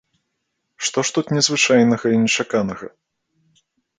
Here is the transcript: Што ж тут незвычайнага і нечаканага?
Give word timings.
Што 0.87 0.99
ж 1.09 1.13
тут 1.17 1.25
незвычайнага 1.39 2.05
і 2.15 2.21
нечаканага? 2.23 2.85